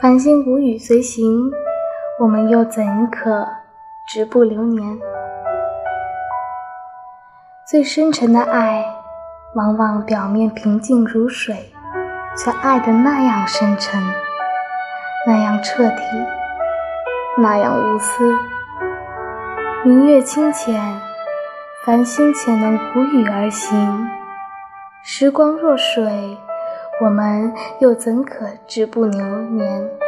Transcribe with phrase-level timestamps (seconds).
[0.00, 1.50] 繁星谷雨随行，
[2.18, 3.46] 我们又怎可
[4.08, 4.98] 止步流年？
[7.64, 8.84] 最深沉的爱，
[9.54, 11.72] 往往表面平静如水，
[12.36, 14.02] 却爱得那样深沉，
[15.26, 16.02] 那样彻底，
[17.38, 18.36] 那样无私。
[19.84, 21.00] 明月清浅，
[21.86, 24.08] 繁星且能谷雨而行。
[25.02, 26.36] 时光若水，
[27.00, 30.03] 我们又怎可止步流年？